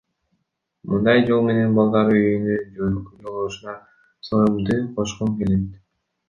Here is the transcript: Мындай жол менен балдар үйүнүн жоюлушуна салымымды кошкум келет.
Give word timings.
Мындай 0.93 1.19
жол 1.27 1.43
менен 1.49 1.75
балдар 1.79 2.09
үйүнүн 2.21 2.95
жоюлушуна 3.27 3.77
салымымды 4.31 4.81
кошкум 4.99 5.37
келет. 5.45 5.71